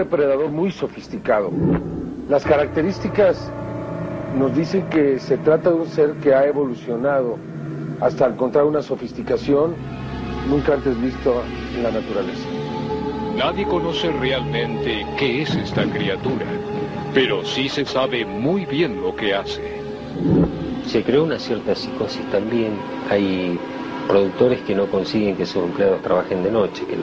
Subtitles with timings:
[0.00, 1.50] depredador muy sofisticado.
[2.28, 3.50] Las características
[4.38, 7.36] nos dicen que se trata de un ser que ha evolucionado
[8.00, 9.74] hasta encontrar una sofisticación
[10.48, 11.42] nunca antes visto
[11.76, 12.48] en la naturaleza.
[13.36, 16.46] Nadie conoce realmente qué es esta criatura,
[17.14, 19.80] pero sí se sabe muy bien lo que hace.
[20.86, 22.72] Se creó una cierta psicosis también.
[23.08, 23.58] Hay
[24.08, 26.96] productores que no consiguen que sus empleados trabajen de noche, que,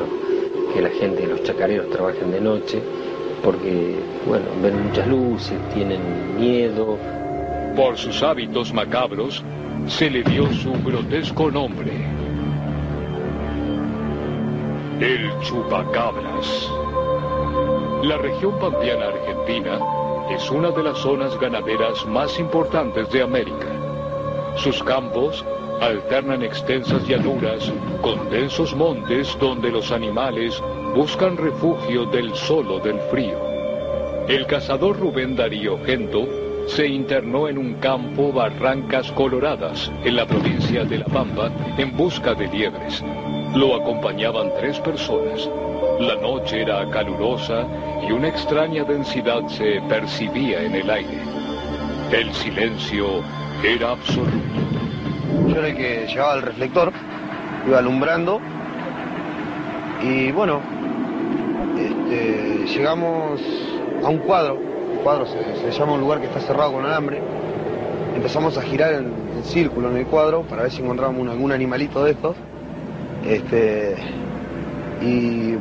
[0.74, 2.82] que la gente, los chacareros trabajen de noche,
[3.44, 6.98] porque, bueno, ven muchas luces, tienen miedo.
[7.76, 9.44] Por sus hábitos macabros,
[9.88, 11.92] se le dio su grotesco nombre.
[15.00, 16.72] El chupacabras.
[18.04, 19.80] La región pampeana argentina
[20.32, 23.68] es una de las zonas ganaderas más importantes de América.
[24.56, 25.46] Sus campos
[25.82, 30.62] alternan extensas llanuras con densos montes donde los animales
[30.96, 33.38] buscan refugio del sol o del frío.
[34.28, 36.28] El cazador Rubén Darío Gento
[36.68, 42.34] se internó en un campo Barrancas Coloradas, en la provincia de La Pampa, en busca
[42.34, 43.04] de liebres.
[43.56, 45.50] Lo acompañaban tres personas.
[46.00, 47.66] La noche era calurosa
[48.08, 51.22] y una extraña densidad se percibía en el aire.
[52.12, 53.24] El silencio
[53.64, 54.77] era absoluto.
[55.66, 56.92] El que llevaba el reflector,
[57.68, 58.40] iba alumbrando
[60.04, 60.62] y bueno,
[61.78, 63.42] este, llegamos
[64.04, 64.60] a un cuadro,
[64.94, 67.20] el cuadro se, llama un lugar que está cerrado con alambre,
[68.16, 69.12] empezamos a girar en,
[69.44, 72.36] círculo en el cuadro para ver si encontrábamos algún animalito de estos.
[73.26, 73.96] Este,
[75.02, 75.56] y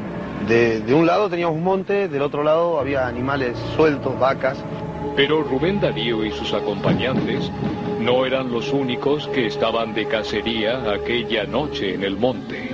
[0.47, 4.59] de, un lado teníamos un monte, del otro lado había animales sueltos, vacas.
[5.15, 7.51] Pero Rubén Darío y sus acompañantes
[8.07, 12.71] no eran los únicos que estaban de cacería aquella noche en el monte.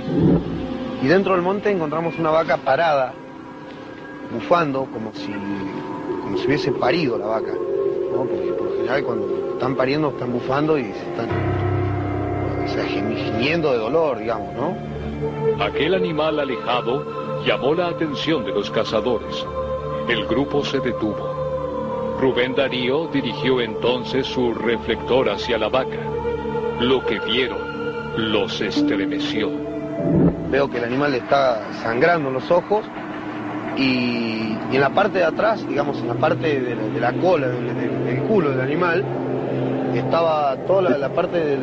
[1.01, 3.15] Y dentro del monte encontramos una vaca parada,
[4.31, 5.33] bufando, como si,
[6.21, 7.51] como si hubiese parido la vaca.
[7.51, 8.25] ¿no?
[8.25, 11.29] Porque por lo general cuando están pariendo están bufando y se están
[12.63, 15.65] o sea, gimiendo de dolor, digamos, ¿no?
[15.65, 19.43] Aquel animal alejado llamó la atención de los cazadores.
[20.07, 21.32] El grupo se detuvo.
[22.23, 25.99] Rubén Darío dirigió entonces su reflector hacia la vaca.
[26.79, 27.59] Lo que vieron
[28.15, 29.51] los estremeció.
[30.49, 32.85] Veo que el animal está sangrando los ojos
[33.75, 38.51] y, en la parte de atrás, digamos en la parte de la, cola, del, culo
[38.51, 39.03] del animal,
[39.93, 41.57] estaba toda la, parte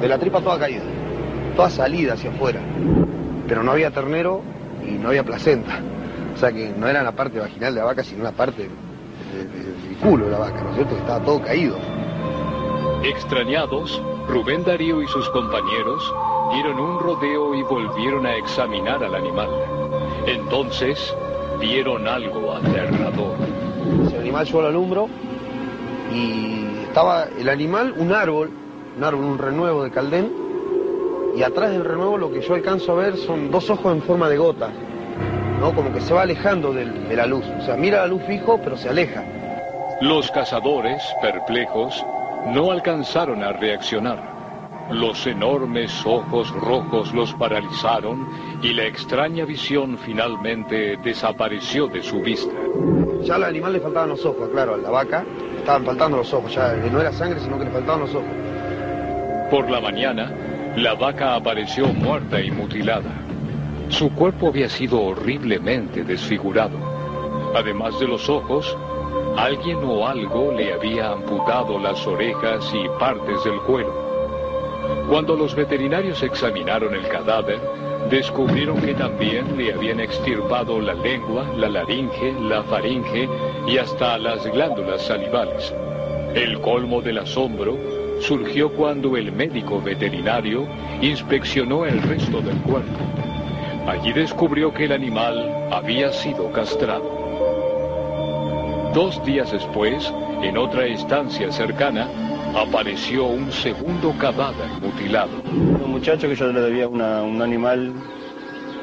[0.00, 0.82] de la tripa toda caída,
[1.54, 2.58] toda salida hacia afuera.
[3.46, 4.42] Pero no había ternero
[4.84, 5.78] y no había placenta.
[6.34, 8.68] O sea que no era la parte vaginal de la vaca, sino la parte
[9.32, 10.96] del culo de la vaca, ¿no es cierto?
[10.96, 11.76] Estaba todo caído.
[13.04, 16.12] Extrañados, Rubén Darío y sus compañeros
[16.52, 19.48] dieron un rodeo y volvieron a examinar al animal.
[20.26, 21.14] Entonces
[21.60, 23.36] vieron algo aterrador.
[24.12, 25.08] El animal yo lo alumbro
[26.12, 28.50] y estaba el animal, un árbol,
[28.96, 30.32] un árbol, un renuevo de caldén,
[31.36, 34.28] y atrás del renuevo lo que yo alcanzo a ver son dos ojos en forma
[34.28, 34.70] de gota,
[35.60, 35.74] ¿no?
[35.74, 37.44] Como que se va alejando de la luz.
[37.58, 39.24] O sea, mira la luz fijo, pero se aleja.
[40.00, 42.04] Los cazadores, perplejos,
[42.46, 44.36] no alcanzaron a reaccionar.
[44.90, 48.28] Los enormes ojos rojos los paralizaron
[48.62, 52.54] y la extraña visión finalmente desapareció de su vista.
[53.22, 55.24] Ya al animal le faltaban los ojos, claro, a la vaca
[55.58, 58.30] estaban faltando los ojos, ya no era sangre, sino que le faltaban los ojos.
[59.50, 60.32] Por la mañana,
[60.76, 63.25] la vaca apareció muerta y mutilada.
[63.88, 66.76] Su cuerpo había sido horriblemente desfigurado.
[67.54, 68.76] Además de los ojos,
[69.36, 74.06] alguien o algo le había amputado las orejas y partes del cuero.
[75.08, 77.60] Cuando los veterinarios examinaron el cadáver,
[78.10, 83.28] descubrieron que también le habían extirpado la lengua, la laringe, la faringe
[83.66, 85.72] y hasta las glándulas salivales.
[86.34, 87.78] El colmo del asombro
[88.20, 90.66] surgió cuando el médico veterinario
[91.00, 93.25] inspeccionó el resto del cuerpo.
[93.86, 97.04] Allí descubrió que el animal había sido castrado.
[98.92, 100.12] Dos días después,
[100.42, 102.08] en otra estancia cercana,
[102.56, 105.30] apareció un segundo cadáver mutilado.
[105.44, 107.00] Un muchacho que yo le debía un
[107.40, 107.92] animal,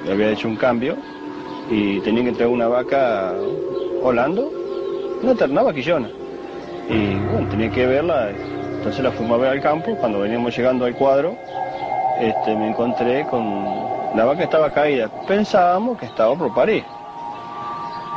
[0.06, 0.96] le había hecho un cambio
[1.70, 3.34] y tenía que entregar una vaca
[4.02, 4.52] holando,
[5.22, 6.10] una vaquillona.
[6.90, 8.30] Y bueno, tenía que verla,
[8.78, 11.36] entonces la fuimos a ver al campo, cuando veníamos llegando al cuadro,
[12.22, 13.83] este, me encontré con
[14.15, 15.10] la vaca estaba caída.
[15.27, 16.83] Pensábamos que estaba por parir.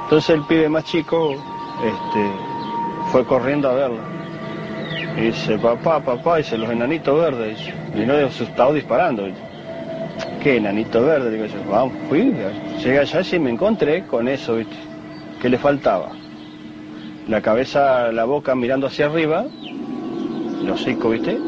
[0.04, 2.30] Entonces el pibe más chico este,
[3.10, 4.16] fue corriendo a verla
[5.16, 7.58] y dice, papá, papá, dice, los enanitos verdes.
[7.94, 9.26] Y no asustado disparando.
[10.42, 11.30] ¿Qué enanito verde?
[11.30, 12.34] Digo yo, vamos, fui,
[12.78, 14.76] llegué allá y me encontré con eso, ¿viste?
[15.40, 16.10] que le faltaba.
[17.28, 19.46] La cabeza, la boca mirando hacia arriba,
[20.62, 21.38] los hocico, ¿viste?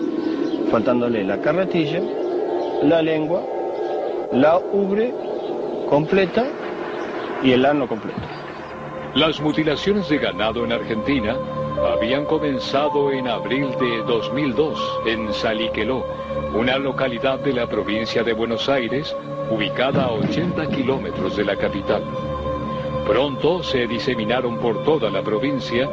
[0.71, 2.01] Faltándole la carretilla,
[2.83, 3.43] la lengua,
[4.33, 5.13] la ubre
[5.89, 6.47] completa
[7.43, 8.21] y el ano completo.
[9.15, 11.37] Las mutilaciones de ganado en Argentina
[11.95, 16.05] habían comenzado en abril de 2002 en Saliqueló,
[16.55, 19.17] una localidad de la provincia de Buenos Aires,
[19.51, 22.03] ubicada a 80 kilómetros de la capital.
[23.07, 25.89] Pronto se diseminaron por toda la provincia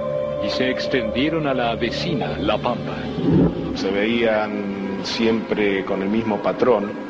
[0.45, 2.97] y se extendieron a la vecina, La Pampa.
[3.75, 7.04] Se veían siempre con el mismo patrón,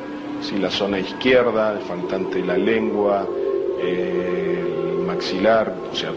[0.45, 3.27] si la zona izquierda, el faltante la lengua,
[3.81, 6.11] el maxilar, o sea,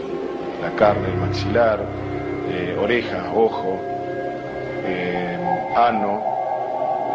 [0.61, 1.83] la carne, el maxilar,
[2.51, 3.79] eh, oreja, ojo,
[4.85, 5.35] eh,
[5.75, 6.21] ano,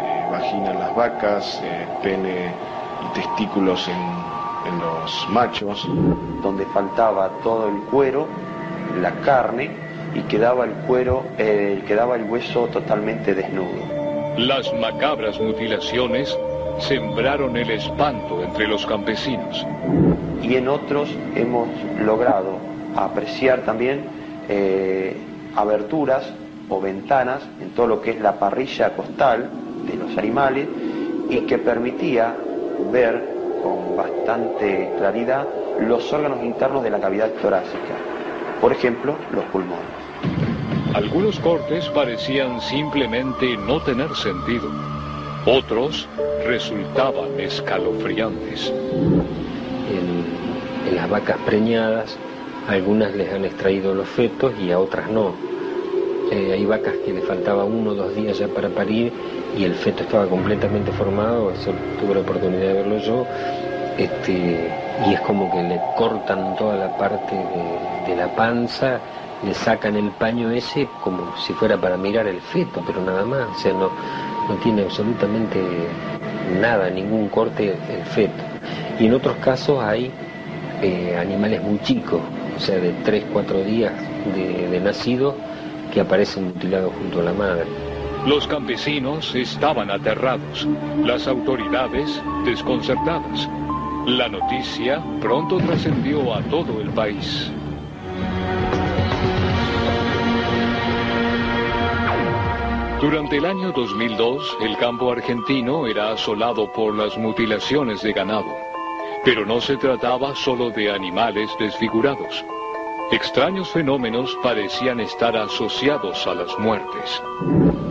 [0.03, 1.61] eh, vagina en las vacas,
[2.03, 2.53] pene
[3.05, 4.25] y testículos en,
[4.81, 5.87] los machos.
[6.41, 8.27] Donde faltaba todo el cuero,
[8.99, 9.71] la carne
[10.13, 14.35] y quedaba el cuero, quedaba el hueso totalmente desnudo.
[14.37, 16.35] Las macabras mutilaciones
[16.79, 19.65] sembraron el espanto entre los campesinos.
[20.41, 21.69] Y en otros hemos
[21.99, 22.57] logrado
[22.95, 24.05] apreciar también
[24.47, 25.15] eh,
[25.55, 26.31] aberturas
[26.69, 29.49] o ventanas en todo lo que es la parrilla costal
[29.87, 30.67] de los animales
[31.29, 32.35] y que permitía
[32.91, 35.47] ver con bastante claridad
[35.79, 37.95] los órganos internos de la cavidad torácica,
[38.61, 39.85] por ejemplo, los pulmones.
[40.93, 44.69] Algunos cortes parecían simplemente no tener sentido,
[45.45, 46.07] otros
[46.45, 48.71] resultaban escalofriantes.
[50.87, 52.17] en las vacas preñadas
[52.67, 55.33] algunas les han extraído los fetos y a otras no.
[56.31, 59.13] Eh, hay vacas que le faltaba uno o dos días ya para parir
[59.55, 63.27] y el feto estaba completamente formado, eso tuve la oportunidad de verlo yo,
[63.97, 64.71] este,
[65.05, 67.35] y es como que le cortan toda la parte
[68.07, 68.99] de, la panza,
[69.45, 73.47] le sacan el paño ese como si fuera para mirar el feto, pero nada más,
[73.65, 73.91] no,
[74.47, 75.61] no tiene absolutamente
[76.59, 78.43] nada, ningún corte el feto.
[78.99, 80.11] Y en otros casos hay
[80.81, 82.21] eh, animales muy chicos,
[82.55, 83.93] o sea, de 3, 4 días
[84.35, 85.35] de, nacido,
[85.93, 87.65] que aparecen mutilados junto a la madre.
[88.25, 90.67] Los campesinos estaban aterrados,
[91.03, 93.49] las autoridades desconcertadas.
[94.07, 97.51] La noticia pronto trascendió a todo el país.
[103.01, 108.55] Durante el año 2002, el campo argentino era asolado por las mutilaciones de ganado.
[109.25, 112.45] Pero no se trataba solo de animales desfigurados.
[113.11, 117.21] Extraños fenómenos parecían estar asociados a las muertes.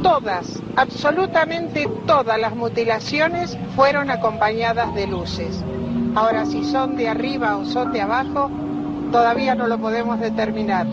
[0.02, 5.62] Todas, absolutamente todas las mutilaciones fueron acompañadas de luces.
[6.14, 8.50] Ahora, si son de arriba o son de abajo,
[9.12, 10.86] todavía no lo podemos determinar,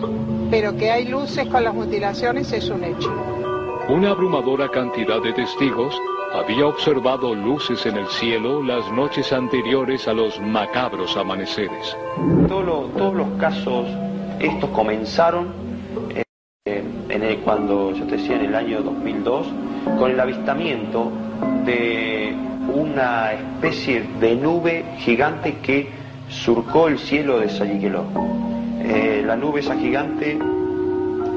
[0.51, 3.40] pero que hay luces con las mutilaciones es un hecho.
[3.89, 5.99] Una abrumadora cantidad de testigos
[6.33, 11.97] había observado luces en el cielo las noches anteriores a los macabros amaneceres.
[12.47, 13.87] todos los casos,
[14.39, 15.53] estos comenzaron
[16.65, 19.47] eh, cuando yo te decía en el año 2002,
[19.97, 21.11] con el avistamiento
[21.65, 22.35] de
[22.73, 25.89] una especie de nube gigante que
[26.29, 28.05] surcó el cielo de Sayiqueló.
[28.83, 30.37] Eh, la nube esa gigante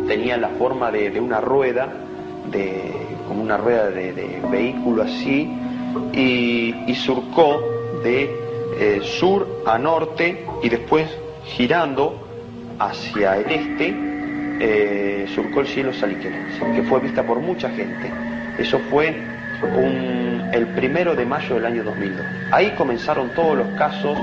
[0.06, 2.03] tenía la forma de una rueda
[2.50, 2.92] de
[3.26, 5.50] como una rueda de, vehículo así,
[6.12, 7.60] y, surcó
[8.02, 8.30] de
[8.78, 11.08] eh, sur a norte y después
[11.44, 12.20] girando
[12.78, 13.94] hacia el este,
[14.60, 18.10] eh, surcó el cielo saliquerense, que fue vista por mucha gente.
[18.58, 19.14] Eso fue
[20.52, 22.26] el primero de mayo del año 2002.
[22.52, 24.16] Ahí comenzaron todos los casos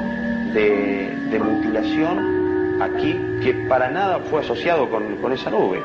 [0.53, 5.81] de, mutilación aquí, que para nada fue asociado con esa nube.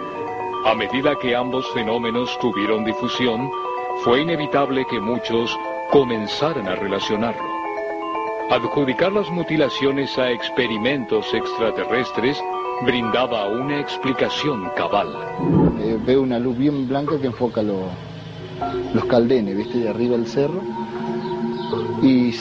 [0.64, 3.50] A medida que ambos fenómenos tuvieron difusión,
[4.04, 5.56] fue inevitable que muchos
[5.90, 7.42] comenzaran a relacionarlo.
[8.50, 12.40] Adjudicar las mutilaciones a experimentos extraterrestres
[12.84, 15.08] brindaba una explicación cabal.
[15.80, 19.78] Eh, veo una luz bien blanca que enfoca los caldenes, ¿viste?
[19.78, 20.60] De arriba del cerro.
[22.02, 22.32] Y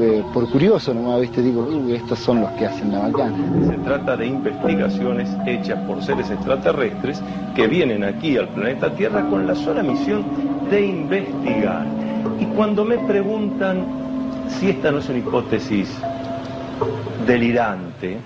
[0.00, 3.36] eh, por curioso nomás, viste, digo, estos son los que hacen la bacana.
[3.66, 7.20] Se trata de investigaciones hechas por seres extraterrestres
[7.54, 10.24] que vienen aquí al planeta Tierra con la sola misión
[10.70, 11.86] de investigar.
[12.38, 13.84] Y cuando me preguntan
[14.48, 15.90] si esta no es una hipótesis
[17.26, 18.18] delirante,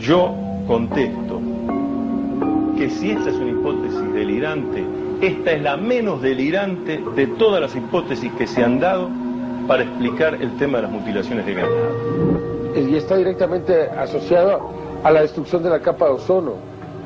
[0.00, 0.34] yo
[0.66, 1.40] contesto
[2.78, 4.84] que si esta es una hipótesis delirante,
[5.20, 9.10] esta es la menos delirante de todas las hipótesis que se han dado
[9.66, 11.74] para explicar el tema de las mutilaciones de ganado.
[12.76, 14.70] Y está directamente asociado
[15.02, 16.54] a la destrucción de la capa de ozono.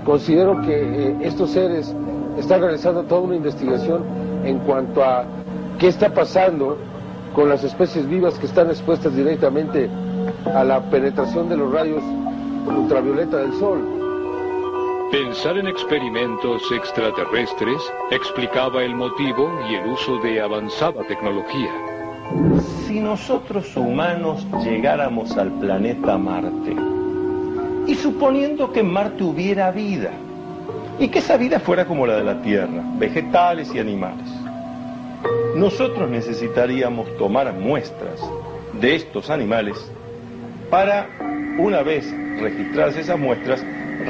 [0.04, 1.94] Considero que eh, estos seres
[2.38, 4.04] están realizando toda una investigación
[4.44, 5.24] en cuanto a
[5.78, 6.76] qué está pasando
[7.34, 9.88] con las especies vivas que están expuestas directamente
[10.54, 12.02] a la penetración de los rayos
[12.66, 14.00] ultravioleta del Sol.
[15.10, 21.89] Pensar en experimentos extraterrestres explicaba el motivo y el uso de avanzada tecnología.
[22.86, 26.76] Si nosotros humanos llegáramos al planeta Marte,
[27.86, 30.10] y suponiendo que en Marte hubiera vida,
[30.98, 34.26] y que esa vida fuera como la de la Tierra, vegetales y animales,
[35.56, 38.20] nosotros necesitaríamos tomar muestras
[38.80, 39.76] de estos animales
[40.70, 41.08] para,
[41.58, 42.08] una vez
[42.40, 43.64] registradas esas muestras,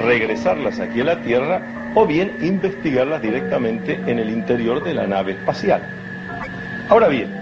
[0.05, 5.33] regresarlas aquí a la Tierra o bien investigarlas directamente en el interior de la nave
[5.33, 5.83] espacial.
[6.89, 7.41] Ahora bien,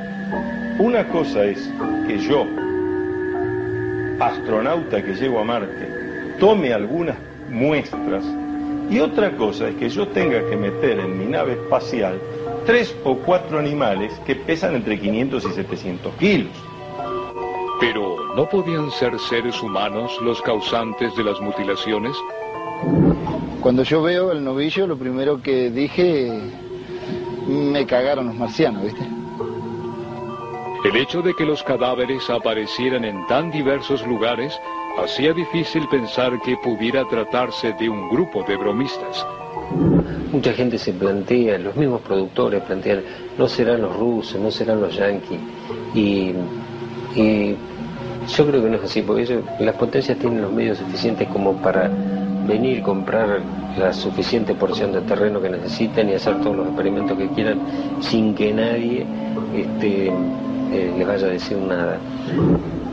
[0.79, 1.71] una cosa es
[2.07, 2.47] que yo,
[4.21, 7.17] astronauta que llego a Marte, tome algunas
[7.51, 8.25] muestras
[8.89, 12.19] y otra cosa es que yo tenga que meter en mi nave espacial
[12.65, 16.53] tres o cuatro animales que pesan entre 500 y 700 kilos.
[17.81, 22.17] Pero, ¿no podían ser seres humanos los causantes de las mutilaciones?
[23.61, 26.31] Cuando yo veo el novillo, lo primero que dije,
[27.47, 29.18] me cagaron los marcianos, ¿viste?
[30.89, 34.59] El hecho de que los cadáveres aparecieran en tan diversos lugares
[34.99, 39.27] hacía difícil pensar que pudiera tratarse de un grupo de bromistas.
[40.33, 43.03] Mucha gente se plantea, los mismos productores plantean,
[43.37, 45.39] no serán los rusos, no serán los yanquis.
[45.95, 46.33] Y,
[48.35, 51.91] yo creo que no es así, porque las potencias tienen los medios suficientes como para
[52.47, 53.43] venir, comprar
[53.77, 57.61] la suficiente porción de terreno que necesiten y hacer todos los experimentos que quieran
[58.01, 59.07] sin que nadie
[59.55, 60.11] este,
[60.73, 61.99] eh, les vaya a decir nada.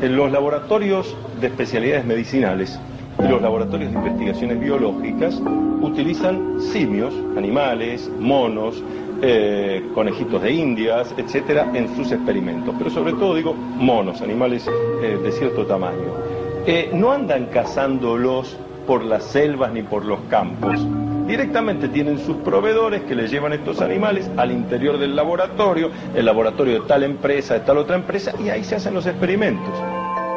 [0.02, 2.80] En los laboratorios de especialidades medicinales
[3.24, 5.42] y los laboratorios de investigaciones biológicas
[5.82, 8.84] utilizan simios, animales, monos,
[9.22, 12.76] eh, conejitos de indias, etcétera, en sus experimentos.
[12.78, 14.68] Pero sobre todo digo monos, animales
[15.02, 16.14] eh, de cierto tamaño.
[16.66, 20.86] Eh, no andan cazándolos por las selvas ni por los campos.
[21.28, 26.82] Directamente tienen sus proveedores que les llevan estos animales al interior del laboratorio, el laboratorio
[26.82, 29.74] de tal empresa, de tal otra empresa, y ahí se hacen los experimentos.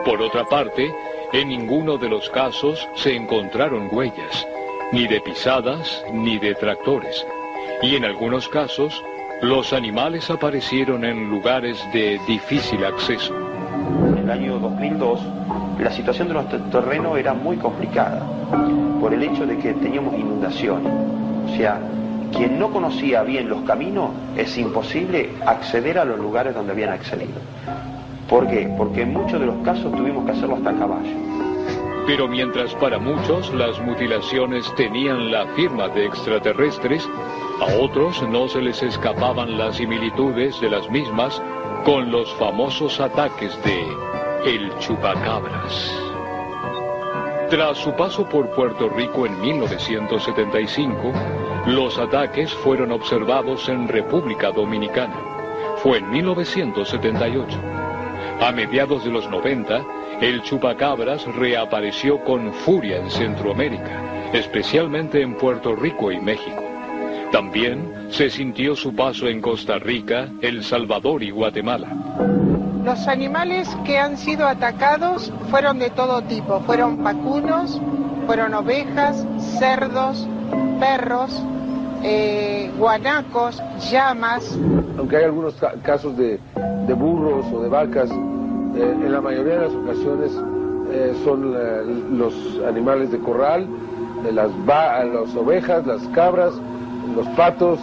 [0.07, 0.90] Por otra parte,
[1.35, 4.47] en ninguno de los casos se encontraron huellas,
[4.92, 7.26] ni de pisadas ni de tractores,
[7.83, 9.02] y en algunos casos
[9.42, 13.35] los animales aparecieron en lugares de difícil acceso.
[14.07, 15.21] En el año 2002
[15.78, 20.93] la situación de nuestro terreno era muy complicada por el hecho de que teníamos inundaciones.
[21.47, 21.81] O sea,
[22.31, 27.41] quien no conocía bien los caminos es imposible acceder a los lugares donde habían accedido.
[28.29, 28.71] ¿Por qué?
[28.77, 31.17] Porque en muchos de los casos tuvimos que hacerlo hasta a caballo.
[32.07, 37.09] Pero mientras para muchos las mutilaciones tenían la firma de extraterrestres,
[37.62, 41.41] a otros no se les escapaban las similitudes de las mismas
[41.87, 43.87] con los famosos ataques de
[44.45, 46.08] El Chupacabras.
[47.50, 51.12] Tras su paso por Puerto Rico en 1975,
[51.67, 55.17] los ataques fueron observados en República Dominicana.
[55.78, 57.59] Fue en 1978.
[58.43, 59.83] A mediados de los 90,
[60.21, 66.62] el chupacabras reapareció con furia en Centroamérica, especialmente en Puerto Rico y México.
[67.33, 72.48] También se sintió su paso en Costa Rica, El Salvador y Guatemala.
[72.85, 77.81] Los animales que han sido atacados fueron de todo tipo, fueron vacunos,
[78.27, 79.27] fueron ovejas,
[79.59, 80.27] cerdos,
[80.79, 81.43] perros,
[82.03, 84.59] eh, guanacos, llamas.
[84.97, 86.41] Aunque hay algunos casos de,
[86.95, 90.33] burros o de vacas, eh, en la mayoría de las ocasiones
[90.91, 92.35] eh, son los
[92.67, 93.67] animales de corral,
[94.33, 96.53] las, las ovejas, las cabras,
[97.15, 97.81] los patos.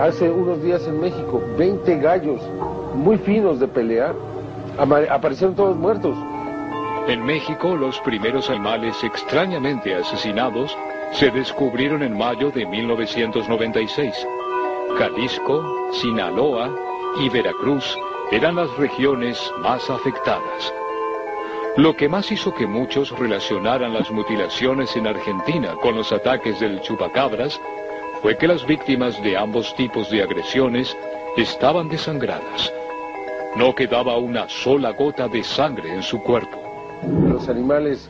[0.00, 2.40] Hace unos días en México, 20 gallos
[2.94, 4.14] muy finos de pelea
[4.78, 6.16] aparecieron todos muertos.
[7.08, 10.76] En México, los primeros animales extrañamente asesinados
[11.12, 14.26] se descubrieron en mayo de 1996.
[14.98, 16.70] Jalisco, Sinaloa
[17.18, 17.96] y Veracruz
[18.30, 20.72] eran las regiones más afectadas.
[21.76, 26.80] Lo que más hizo que muchos relacionaran las mutilaciones en Argentina con los ataques del
[26.82, 27.60] chupacabras
[28.20, 30.96] fue que las víctimas de ambos tipos de agresiones
[31.36, 32.72] estaban desangradas.
[33.58, 36.56] No quedaba una sola gota de sangre en su cuerpo.
[37.28, 38.08] Los animales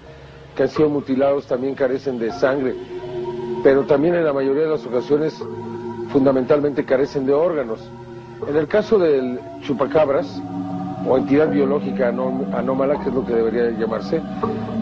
[0.55, 2.75] que han sido mutilados también carecen de sangre,
[3.63, 5.43] pero también en la mayoría de las ocasiones
[6.13, 7.81] fundamentalmente carecen de órganos.
[8.47, 10.39] En el caso del chupacabras,
[11.07, 14.21] o entidad biológica anómala, que es lo que debería llamarse,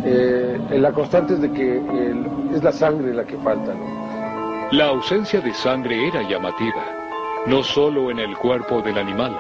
[0.05, 1.81] eh, la constante es de que
[2.53, 3.73] es la sangre la que falta.
[4.73, 6.83] La ausencia de sangre era llamativa,
[7.47, 9.39] no solo en el cuerpo del animal,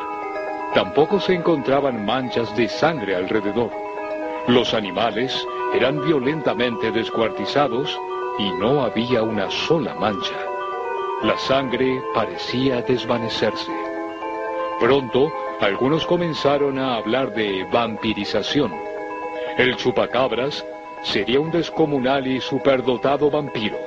[0.77, 3.71] tampoco se encontraban manchas de sangre alrededor.
[4.47, 7.99] Los animales eran violentamente descuartizados
[8.39, 10.37] y no había una sola mancha.
[11.23, 13.73] La sangre parecía desvanecerse.
[14.79, 18.71] Pronto, algunos comenzaron a hablar de vampirización.
[19.57, 20.63] El chupacabras
[21.01, 23.79] sería un descomunal y superdotado vampiro.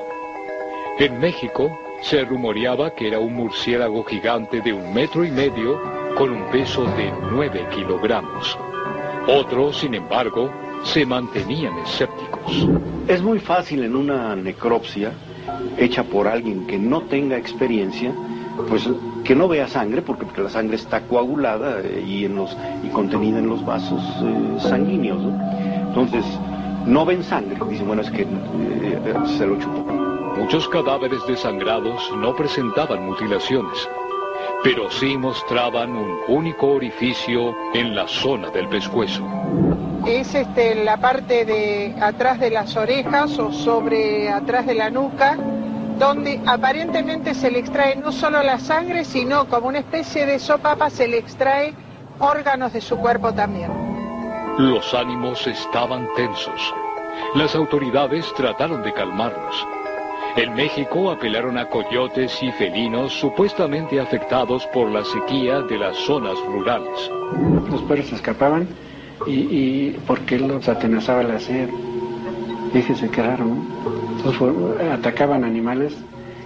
[0.98, 1.70] En México
[2.02, 6.84] se rumoreaba que era un murciélago gigante de un metro y medio con un peso
[6.84, 8.58] de nueve kilogramos.
[9.26, 10.52] Otros, sin embargo,
[10.84, 12.68] se mantenían escépticos.
[13.08, 15.14] Es muy fácil en una necropsia
[15.78, 18.14] hecha por alguien que no tenga experiencia,
[18.68, 18.90] pues
[19.24, 22.90] que no vea sangre, porque, porque la sangre está coagulada eh, y, en los, y
[22.90, 25.22] contenida en los vasos eh, sanguíneos.
[25.88, 26.26] Entonces,
[26.86, 29.86] no ven sangre, dicen, bueno, es que eh, se lo chupó.
[30.38, 33.88] Muchos cadáveres desangrados no presentaban mutilaciones,
[34.64, 39.24] pero sí mostraban un único orificio en la zona del pescuezo
[40.06, 45.38] es este, la parte de atrás de las orejas o sobre atrás de la nuca,
[45.98, 50.90] donde aparentemente se le extrae no solo la sangre, sino como una especie de sopapa
[50.90, 51.74] se le extrae
[52.20, 53.72] órganos de su cuerpo también.
[54.58, 56.74] Los ánimos estaban tensos.
[57.36, 59.68] Las autoridades trataron de calmarlos.
[60.36, 66.38] En México apelaron a coyotes y felinos supuestamente afectados por la sequía de las zonas
[66.46, 67.12] rurales.
[67.70, 68.68] Los perros escapaban
[69.28, 71.70] y, porque los atenazaba la sed.
[72.72, 73.48] Fíjese qué raro,
[74.94, 75.98] atacaban animales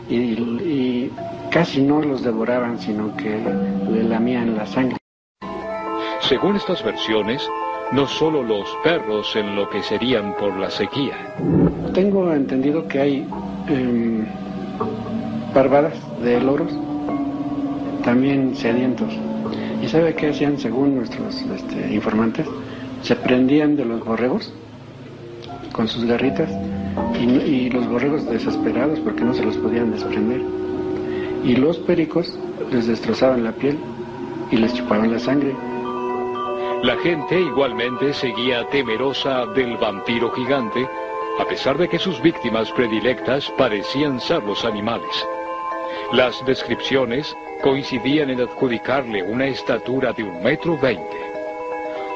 [0.09, 1.09] y,
[1.51, 3.37] casi no los devoraban, sino que
[3.91, 4.97] le lamían la sangre.
[6.21, 7.47] Según estas versiones,
[7.91, 11.35] no solo los perros enloquecerían por la sequía.
[11.93, 13.27] Tengo entendido que hay
[13.69, 14.25] eh,
[15.53, 16.71] barbadas de loros,
[18.03, 19.13] también sedientos.
[19.81, 22.47] ¿Y sabe qué hacían según nuestros este, informantes?
[23.01, 24.53] Se prendían de los borregos
[25.73, 26.49] con sus garritas
[27.19, 30.41] y, los borregos desesperados porque no se los podían desprender.
[31.43, 32.37] Y los pericos
[32.71, 33.77] les destrozaban la piel
[34.51, 35.53] y les chupaban la sangre.
[36.83, 40.87] La gente igualmente seguía temerosa del vampiro gigante,
[41.39, 45.27] a pesar de que sus víctimas predilectas parecían ser los animales.
[46.11, 51.17] Las descripciones coincidían en adjudicarle una estatura de un metro veinte.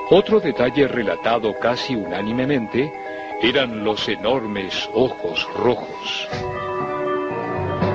[0.10, 2.94] Otro detalle relatado casi unánimemente
[3.42, 6.28] eran los enormes ojos rojos.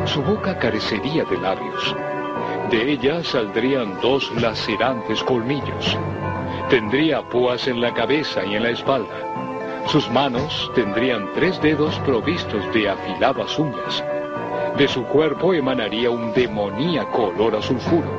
[0.06, 1.96] Su boca carecería de labios.
[2.70, 5.96] De ella saldrían dos lacerantes colmillos.
[6.68, 9.31] Tendría púas en la cabeza y en la espalda.
[9.86, 14.02] Sus manos tendrían tres dedos provistos de afiladas uñas
[14.76, 18.10] de su cuerpo emanaría un demoníaco olor a sulfuro.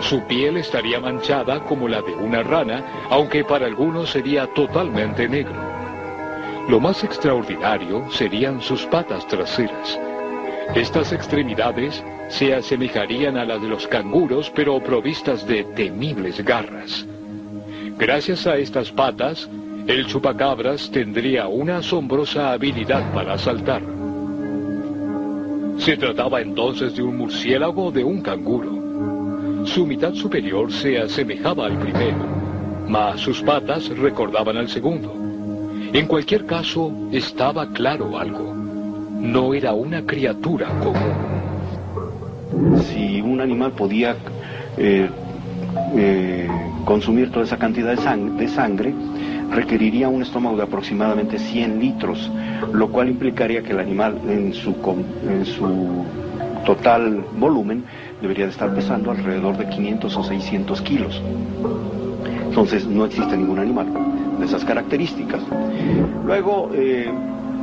[0.00, 5.54] Su piel estaría manchada como la de una rana, aunque para algunos sería totalmente negro.
[6.68, 9.98] Lo más extraordinario serían sus patas traseras.
[10.74, 17.06] Estas extremidades se asemejarían a las de los canguros, pero provistas de temibles garras.
[17.98, 19.48] Gracias a estas patas,
[19.86, 23.82] el chupacabras tendría una asombrosa habilidad para saltar.
[25.78, 29.64] Se trataba entonces de un murciélago o de un canguro.
[29.64, 32.18] Su mitad superior se asemejaba al primero,
[32.88, 35.14] mas sus patas recordaban al segundo.
[35.92, 38.54] En cualquier caso, estaba claro algo.
[39.18, 42.82] No era una criatura común.
[42.84, 44.16] Si un animal podía
[44.76, 45.08] eh,
[45.96, 46.48] eh,
[46.84, 48.94] consumir toda esa cantidad de sangre
[49.50, 52.30] requeriría un estómago de aproximadamente 100 litros,
[52.72, 54.74] lo cual implicaría que el animal en su,
[55.28, 56.04] en su
[56.64, 57.84] total volumen
[58.20, 61.22] debería de estar pesando alrededor de 500 o 600 kilos.
[62.48, 63.86] Entonces no existe ningún animal
[64.38, 65.40] de esas características.
[66.24, 67.10] Luego eh,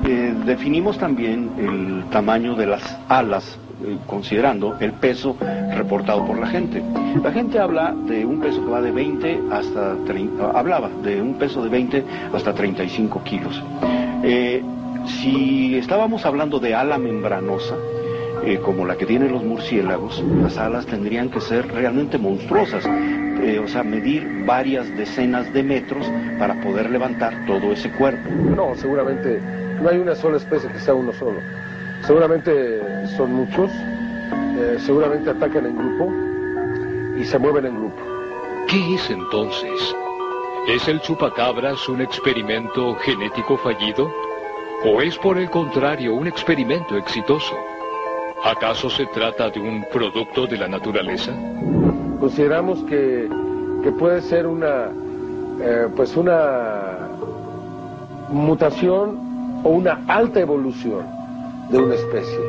[0.05, 5.37] eh, definimos también el tamaño de las alas eh, considerando el peso
[5.75, 6.81] reportado por la gente.
[7.23, 11.35] La gente habla de un peso que va de 20 hasta 30, hablaba de un
[11.35, 13.61] peso de 20 hasta 35 kilos.
[14.23, 14.63] Eh,
[15.05, 17.75] si estábamos hablando de ala membranosa,
[18.43, 23.67] eh, como la que tienen los murciélagos, las alas tendrían que ser realmente monstruosas, o
[23.67, 28.27] sea, medir varias decenas de metros para poder levantar todo ese cuerpo.
[28.31, 29.39] No, seguramente
[29.81, 31.39] no hay una sola especie que sea uno solo.
[32.05, 33.71] Seguramente son muchos,
[34.59, 36.11] eh, seguramente atacan en grupo
[37.19, 37.97] y se mueven en grupo.
[38.67, 39.95] ¿Qué es entonces?
[40.67, 44.11] ¿Es el chupacabras un experimento genético fallido?
[44.85, 47.55] ¿O es por el contrario un experimento exitoso?
[48.43, 51.31] ¿Acaso se trata de un producto de la naturaleza?
[52.19, 53.27] Consideramos que,
[53.83, 54.91] que puede ser una,
[55.61, 57.09] eh, pues una
[58.29, 61.16] mutación o una alta evolución
[61.69, 62.39] de una especie.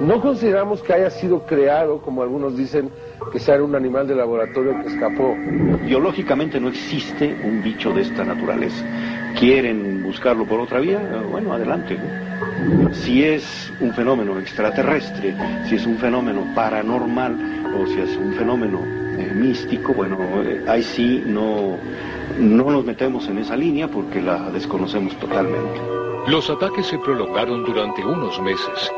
[0.00, 2.90] No consideramos que haya sido creado, como algunos dicen,
[3.32, 5.36] que sea un animal de laboratorio que escapó.
[5.84, 8.84] Biológicamente no existe un bicho de esta naturaleza.
[9.38, 11.00] ¿Quieren buscarlo por otra vía?
[11.30, 11.96] Bueno, adelante.
[12.92, 15.34] Si es un fenómeno extraterrestre,
[15.68, 18.80] si es un fenómeno paranormal o si es un fenómeno
[19.18, 21.76] eh, místico, bueno, eh, ahí sí no,
[22.38, 26.03] no nos metemos en esa línea porque la desconocemos totalmente.
[26.26, 28.92] Los ataques se prolongaron durante unos meses.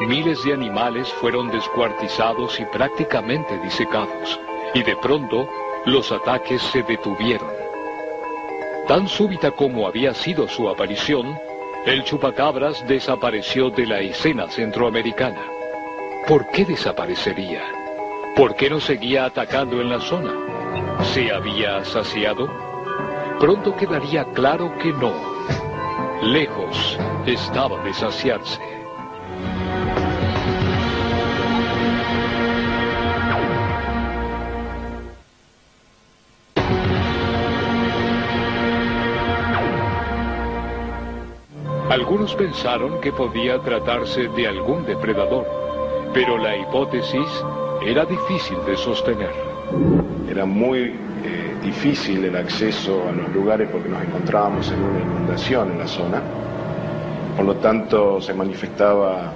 [0.00, 4.40] Miles de animales fueron descuartizados y prácticamente disecados,
[4.74, 5.48] y de pronto
[5.84, 7.48] los ataques se detuvieron.
[8.88, 11.38] Tan súbita como había sido su aparición,
[11.86, 15.42] el chupacabras desapareció de la escena centroamericana.
[16.26, 17.62] ¿Por qué desaparecería?
[18.34, 20.32] ¿Por qué no seguía atacando en la zona?
[21.14, 22.48] ¿Se había saciado?
[23.38, 25.27] Pronto quedaría claro que no.
[26.22, 28.60] Lejos estaba de saciarse.
[41.88, 45.46] Algunos pensaron que podía tratarse de algún depredador,
[46.12, 47.44] pero la hipótesis
[47.86, 49.32] era difícil de sostener.
[50.28, 55.72] Era muy eh, difícil el acceso a los lugares porque nos encontrábamos en una inundación
[55.72, 56.22] en la zona.
[57.36, 59.32] Por lo tanto, se manifestaba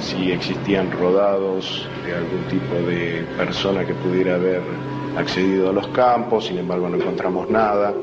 [0.00, 4.60] si existían rodados de algún tipo de persona que pudiera haber
[5.16, 7.94] accedido a los campos, sin embargo no encontramos nada.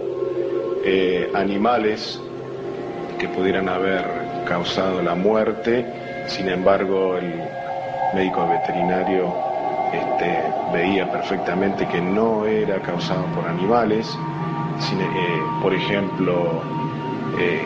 [0.84, 2.20] Eh, animales
[3.20, 4.04] que pudieran haber
[4.48, 5.86] causado la muerte,
[6.28, 7.34] sin embargo el
[8.16, 9.51] médico veterinario
[9.94, 14.18] este, veía perfectamente que no era causado por animales,
[14.92, 16.62] eh, por ejemplo,
[17.38, 17.62] eh,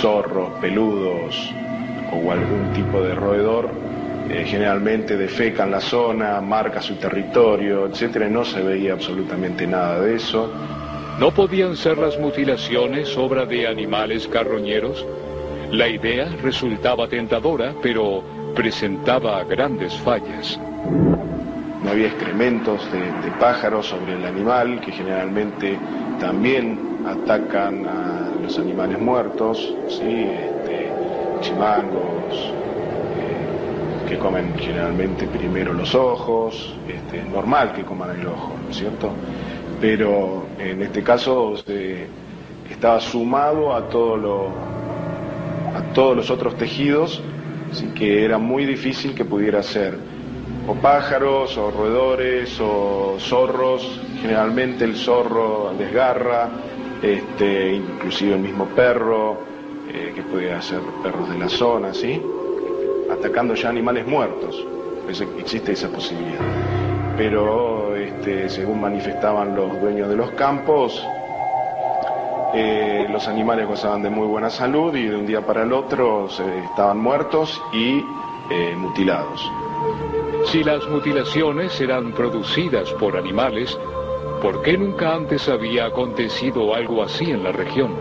[0.00, 1.52] zorros, peludos
[2.12, 3.70] o algún tipo de roedor,
[4.30, 10.16] eh, generalmente defecan la zona, marca su territorio, etcétera, no se veía absolutamente nada de
[10.16, 10.50] eso.
[11.18, 15.06] ¿No podían ser las mutilaciones obra de animales carroñeros?
[15.70, 18.22] La idea resultaba tentadora, pero
[18.54, 20.58] presentaba grandes fallas.
[21.84, 25.78] No había excrementos de, pájaros sobre el animal, que generalmente
[26.18, 30.26] también atacan a los animales muertos, ¿sí?
[30.30, 30.90] Este,
[31.42, 32.52] chimangos,
[33.18, 38.70] eh, que comen generalmente primero los ojos, este, es normal que coman el ojo, ¿no
[38.70, 39.12] es cierto?
[39.84, 41.54] pero en este caso
[42.70, 43.82] estaba sumado a, a
[45.92, 47.20] todos los otros tejidos,
[47.70, 49.98] así que era muy difícil que pudiera ser
[50.66, 56.48] o pájaros, o roedores, o zorros, generalmente el zorro desgarra,
[57.02, 59.38] este, inclusive el mismo perro,
[59.88, 62.20] eh, que pudiera ser perros de la zona, ¿sí?
[63.10, 64.66] atacando ya animales muertos,
[65.38, 66.40] existe esa posibilidad.
[67.16, 71.06] Pero este, según manifestaban los dueños de los campos,
[72.54, 76.28] eh, los animales gozaban de muy buena salud y de un día para el otro
[76.28, 78.02] estaban muertos y
[78.50, 79.42] eh, mutilados.
[80.46, 83.78] Si las mutilaciones eran producidas por animales,
[84.42, 87.92] ¿por qué nunca antes había acontecido algo así en la región?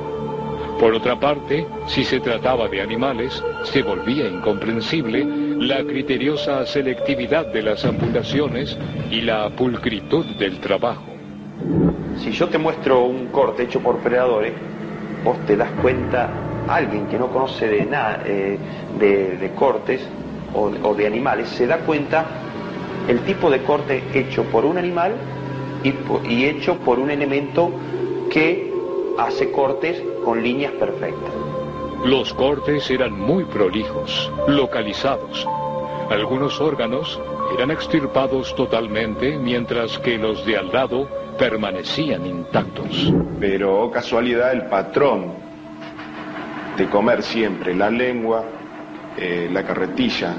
[0.79, 5.25] Por otra parte, si se trataba de animales, se volvía incomprensible
[5.58, 8.77] la criteriosa selectividad de las amputaciones
[9.10, 11.06] y la pulcritud del trabajo.
[12.17, 14.53] Si yo te muestro un corte hecho por predadores,
[15.23, 16.29] vos te das cuenta,
[16.67, 18.58] alguien que no conoce de nada eh,
[18.99, 20.01] de, cortes
[20.53, 22.25] o, de animales, se da cuenta
[23.07, 25.15] el tipo de corte hecho por un animal
[26.29, 27.71] y hecho por un elemento
[28.31, 28.71] que
[29.17, 31.33] hace cortes con líneas perfectas.
[32.05, 35.47] Los cortes eran muy prolijos, localizados.
[36.09, 37.19] Algunos órganos
[37.55, 43.13] eran extirpados totalmente, mientras que los de al lado permanecían intactos.
[43.39, 45.31] Pero, oh casualidad, el patrón
[46.77, 48.43] de comer siempre la lengua,
[49.17, 50.36] eh, la carretilla,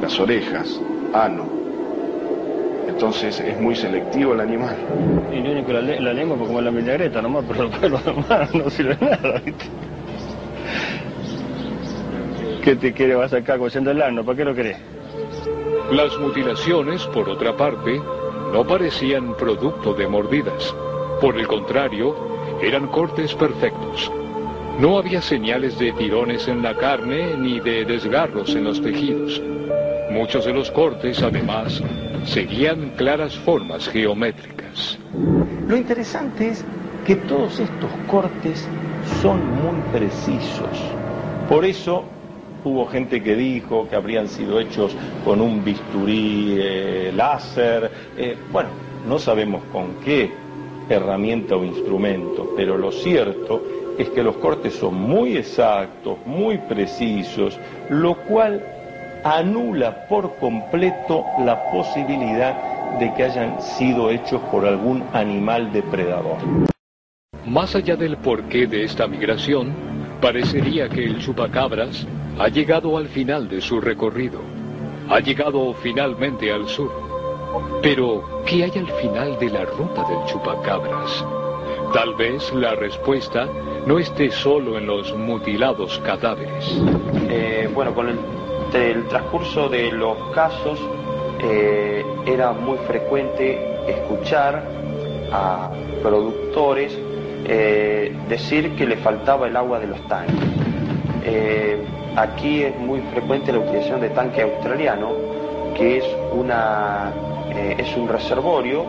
[0.00, 0.80] las orejas,
[1.12, 1.64] ano,
[2.88, 4.76] entonces es muy selectivo el animal.
[5.32, 8.00] Y no único la, la lengua porque como la milagreta nomás, pero los pelos
[8.54, 9.66] no sirve nada, ¿viste?
[12.62, 14.24] ¿Qué te quiere vas a sacar cociendo el ano?
[14.24, 14.78] ¿Para qué lo querés?
[15.90, 18.00] Las mutilaciones, por otra parte,
[18.52, 20.74] no parecían producto de mordidas.
[21.20, 22.16] Por el contrario,
[22.62, 24.10] eran cortes perfectos.
[24.78, 29.40] No había señales de tirones en la carne ni de desgarros en los tejidos.
[30.10, 31.80] Muchos de los cortes, además,
[32.24, 34.98] seguían claras formas geométricas.
[35.68, 36.64] Lo interesante es
[37.06, 38.66] que todos estos cortes
[39.22, 40.82] son muy precisos.
[41.48, 42.04] Por eso
[42.64, 47.92] hubo gente que dijo que habrían sido hechos con un bisturí eh, láser.
[48.16, 48.70] Eh, bueno,
[49.06, 50.32] no sabemos con qué
[50.88, 53.62] herramienta o instrumento, pero lo cierto
[53.98, 58.62] es que los cortes son muy exactos, muy precisos, lo cual
[59.24, 66.38] anula por completo la posibilidad de que hayan sido hechos por algún animal depredador.
[67.46, 69.74] Más allá del porqué de esta migración,
[70.20, 72.06] parecería que el chupacabras
[72.38, 74.40] ha llegado al final de su recorrido.
[75.08, 76.90] Ha llegado finalmente al sur.
[77.82, 81.43] Pero, ¿qué hay al final de la ruta del chupacabras?
[81.92, 83.48] Tal vez la respuesta
[83.86, 86.80] no esté solo en los mutilados cadáveres.
[87.28, 88.18] Eh, bueno, con el,
[89.08, 90.80] transcurso de los casos
[91.40, 94.66] eh, era muy frecuente escuchar
[95.30, 95.70] a
[96.02, 96.98] productores
[97.44, 100.34] eh, decir que le faltaba el agua de los tanques.
[102.16, 105.12] aquí es muy frecuente la utilización de tanque australiano,
[105.76, 107.12] que es, una,
[107.78, 108.84] es un reservorio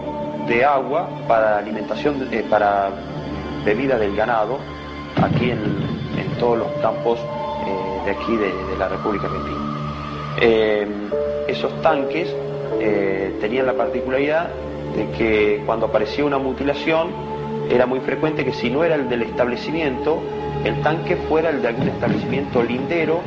[0.48, 2.90] de agua para alimentación, para
[3.64, 4.60] bebida del ganado
[5.22, 5.96] aquí en,
[6.40, 9.58] todos los campos eh, de aquí de, la República Argentina.
[10.42, 10.86] Eh,
[11.48, 12.28] esos tanques
[12.82, 14.50] eh, tenían la particularidad
[14.98, 17.08] de que cuando aparecía una mutilación
[17.70, 20.20] era muy frecuente que si no era el del establecimiento,
[20.66, 23.22] el tanque fuera el de algún establecimiento lindero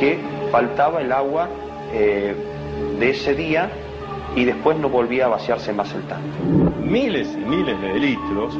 [0.00, 0.18] que
[0.50, 1.48] faltaba el agua
[1.92, 3.70] de ese día
[4.36, 6.38] y después no volvía a vaciarse más el tanque.
[6.82, 8.54] Miles y miles de litros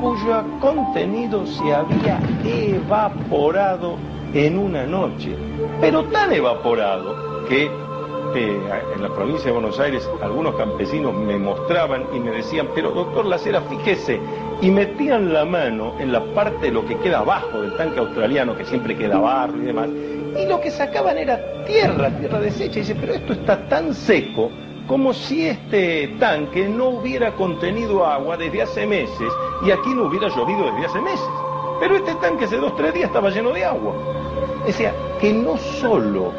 [0.00, 3.96] cuyo contenido se había evaporado
[4.34, 5.34] en una noche,
[5.80, 7.70] pero tan evaporado que
[8.36, 8.60] eh,
[8.96, 13.24] en la provincia de Buenos Aires algunos campesinos me mostraban y me decían, pero doctor
[13.24, 14.20] Lacera, fíjese,
[14.60, 18.56] y metían la mano en la parte de lo que queda abajo del tanque australiano,
[18.56, 22.82] que siempre queda barro y demás, y lo que sacaban era tierra, tierra deshecha, y
[22.82, 24.50] dice, pero esto está tan seco
[24.86, 29.32] como si este tanque no hubiera contenido agua desde hace meses
[29.64, 31.28] y aquí no hubiera llovido desde hace meses.
[31.80, 33.94] Pero este tanque hace dos, tres días estaba lleno de agua.
[34.70, 36.32] Sea, que no solo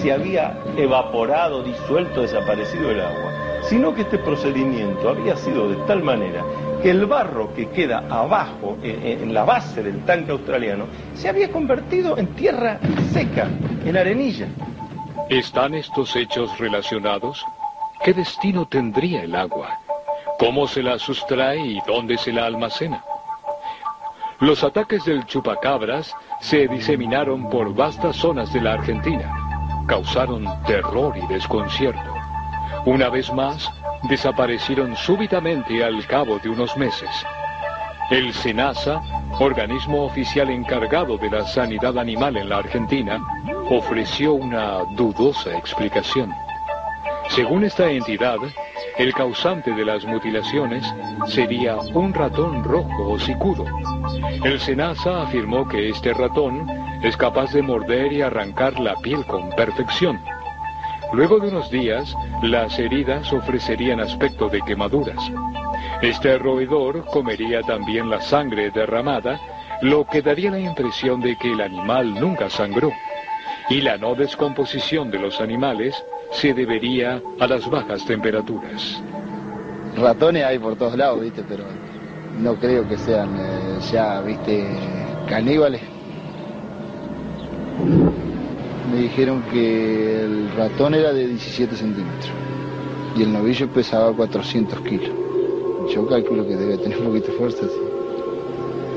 [0.00, 3.32] se había evaporado, disuelto, desaparecido el agua,
[3.68, 6.44] sino que este procedimiento había sido de tal manera
[6.82, 10.84] que el barro que queda abajo, en, la base del tanque australiano,
[11.14, 12.78] se había convertido en tierra
[13.12, 13.48] seca,
[13.84, 14.46] en arenilla.
[15.28, 17.44] ¿Están estos hechos relacionados?
[18.02, 19.78] ¿Qué destino tendría el agua?
[20.38, 23.04] ¿Cómo se la sustrae y dónde se la almacena?
[24.40, 29.30] Los ataques del chupacabras se diseminaron por vastas zonas de la Argentina.
[29.86, 32.14] Causaron terror y desconcierto.
[32.86, 33.70] Una vez más,
[34.08, 37.10] desaparecieron súbitamente al cabo de unos meses.
[38.10, 39.02] El SENASA,
[39.40, 43.20] organismo oficial encargado de la sanidad animal en la Argentina,
[43.70, 46.32] ofreció una dudosa explicación.
[47.28, 48.38] Según esta entidad,
[48.96, 50.84] el causante de las mutilaciones
[51.26, 53.66] sería un ratón rojo o sicudo.
[54.42, 56.66] El SENASA afirmó que este ratón
[57.02, 60.18] es capaz de morder y arrancar la piel con perfección.
[61.12, 65.20] Luego de unos días, las heridas ofrecerían aspecto de quemaduras.
[66.00, 69.38] Este roedor comería también la sangre derramada,
[69.82, 72.90] lo que daría la impresión de que el animal nunca sangró
[73.70, 75.94] y la no descomposición de los animales
[76.32, 79.00] se debería a las bajas temperaturas.
[79.96, 81.64] Ratones hay por todos lados, viste, pero
[82.38, 84.66] no creo que sean eh, ya, viste,
[85.28, 85.82] caníbales.
[88.90, 92.32] Me dijeron que el ratón era de 17 centímetros
[93.16, 95.10] y el novillo pesaba 400 kilos.
[95.92, 97.66] Yo calculo que debe tener un poquito de fuerza.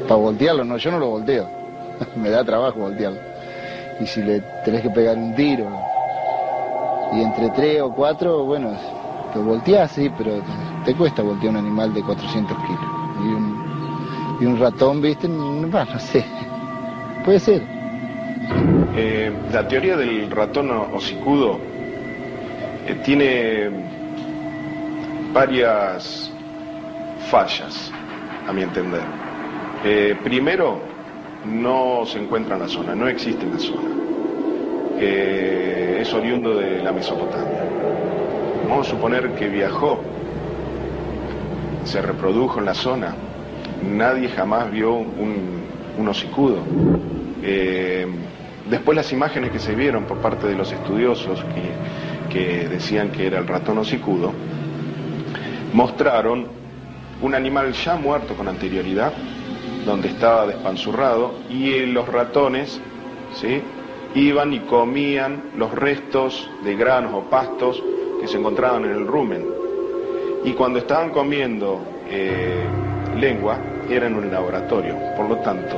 [0.08, 1.50] Para voltearlo, no, yo no lo volteo.
[2.16, 3.31] Me da trabajo voltearlo
[4.00, 5.70] y si le tenés que pegar un tiro.
[7.14, 8.72] Y entre tres o cuatro, bueno,
[9.34, 10.42] te volteás, sí, pero
[10.86, 12.86] te cuesta voltear un animal de 400 kilos.
[14.40, 15.68] Y un, ratón, viste, no,
[16.00, 16.26] sé,
[17.24, 17.62] puede ser.
[18.96, 21.60] Eh, la teoría del ratón hocicudo
[22.88, 23.70] eh, tiene
[25.34, 26.32] varias
[27.30, 27.92] fallas,
[28.48, 29.04] a mi entender.
[29.84, 30.91] Eh, primero,
[31.46, 33.90] no se encuentra en la zona, no existe en la zona.
[35.00, 37.64] es oriundo de la Mesopotamia.
[38.68, 40.00] vamos a suponer que viajó,
[41.84, 43.16] se reprodujo en la zona,
[43.82, 45.62] nadie jamás vio un,
[46.08, 46.58] hocicudo.
[47.44, 48.08] Eh,
[48.70, 53.28] después las imágenes que se vieron por parte de los estudiosos que, que decían que
[53.28, 54.34] era el ratón hocicudo,
[55.74, 56.48] mostraron
[57.22, 59.14] un animal ya muerto con anterioridad,
[59.86, 62.80] donde estaba despanzurrado, y los ratones
[63.34, 63.62] ¿sí?
[64.16, 67.82] iban y comían los restos de granos o pastos
[68.20, 69.46] que se encontraban en el rumen.
[70.44, 72.66] Y cuando estaban comiendo eh,
[73.20, 73.58] lengua,
[73.90, 74.96] era en un laboratorio.
[75.16, 75.78] Por lo tanto,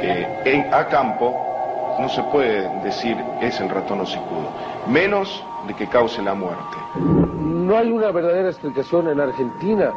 [0.00, 1.52] eh, a campo
[1.98, 4.50] no se puede decir es el ratón hocicudo,
[4.88, 6.76] menos de que cause la muerte.
[6.96, 9.92] No hay una verdadera explicación en Argentina.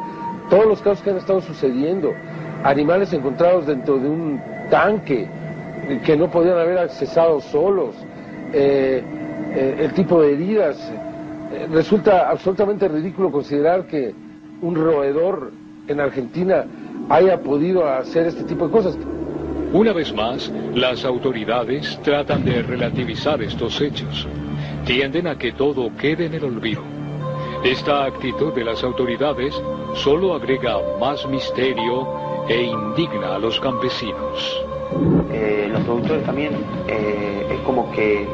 [0.48, 2.12] Todos los casos que han estado sucediendo,
[2.66, 5.26] animales encontrados dentro de un tanque
[6.04, 7.94] que no podían haber accesado solos,
[8.52, 9.02] eh,
[9.54, 10.76] eh, el tipo de heridas.
[11.52, 14.12] Eh, resulta absolutamente ridículo considerar que
[14.62, 15.52] un roedor
[15.86, 16.64] en Argentina
[17.08, 18.98] haya podido hacer este tipo de cosas.
[19.72, 24.26] Una vez más, las autoridades tratan de relativizar estos hechos.
[24.84, 26.82] Tienden a que todo quede en el olvido.
[27.64, 29.54] Esta actitud de las autoridades
[29.94, 34.64] solo agrega más misterio e indigna a los campesinos.
[35.32, 36.52] Eh, los productores también
[36.86, 38.26] eh, es como que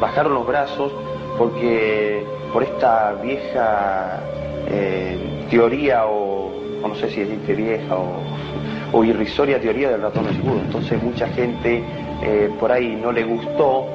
[0.00, 0.92] bajaron los brazos
[1.36, 4.20] porque por esta vieja
[4.68, 6.50] eh, teoría o,
[6.86, 8.22] no sé si es vieja o,
[8.92, 10.60] o, irrisoria teoría del ratón escudo.
[10.60, 11.84] Entonces mucha gente
[12.58, 13.86] por ahí no le gustó,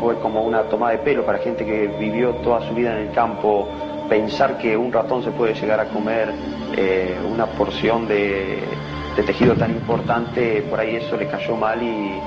[0.00, 3.14] fue como una toma de pelo para gente que vivió toda su vida en el
[3.14, 3.68] campo
[4.08, 6.32] pensar que un ratón se puede llegar a comer
[7.30, 8.62] una porción de,
[9.26, 12.20] tejido tan importante, por ahí eso le cayó mal y,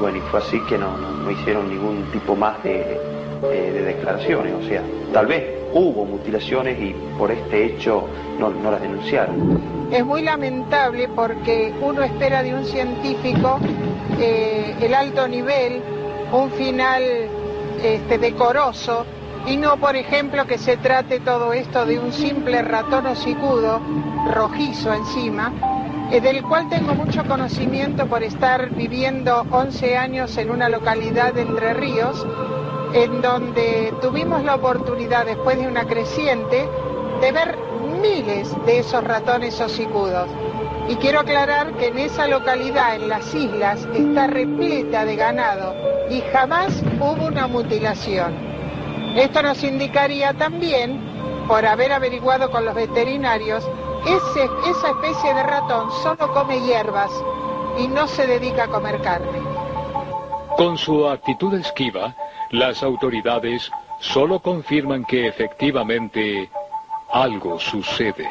[0.00, 2.98] bueno, y fue así que no, no, hicieron ningún tipo más de,
[3.42, 4.54] de, declaraciones.
[4.54, 9.60] O sea, tal vez hubo mutilaciones y por este hecho no, no las denunciaron.
[9.90, 13.58] Es muy lamentable porque uno espera de un científico
[14.18, 15.82] eh, el alto nivel,
[16.32, 17.02] un final
[17.82, 19.04] este, decoroso,
[19.46, 23.80] y no, por ejemplo, que se trate todo esto de un simple ratón hocicudo,
[24.32, 25.52] rojizo encima,
[26.12, 31.42] eh, del cual tengo mucho conocimiento por estar viviendo 11 años en una localidad de
[31.42, 32.24] Entre Ríos,
[32.92, 36.68] en donde tuvimos la oportunidad, después de una creciente,
[37.20, 37.56] de ver
[38.00, 40.28] miles de esos ratones hocicudos.
[40.88, 45.74] Y quiero aclarar que en esa localidad, en las islas, está repleta de ganado
[46.10, 48.51] y jamás hubo una mutilación.
[49.16, 51.00] Esto nos indicaría también,
[51.46, 53.68] por haber averiguado con los veterinarios,
[54.06, 57.10] esa especie de ratón solo come hierbas
[57.78, 59.40] y no se dedica a comer carne.
[60.56, 62.14] Con su actitud esquiva,
[62.50, 63.70] las autoridades
[64.00, 66.50] solo confirman que efectivamente
[67.12, 68.28] algo sucede.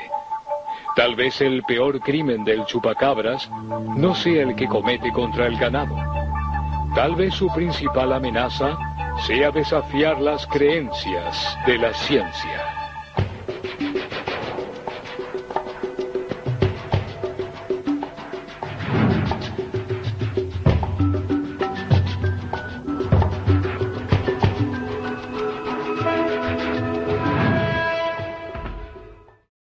[0.95, 3.49] Tal vez el peor crimen del chupacabras
[3.95, 5.95] no sea el que comete contra el ganado.
[6.93, 8.77] Tal vez su principal amenaza
[9.19, 12.70] sea desafiar las creencias de la ciencia.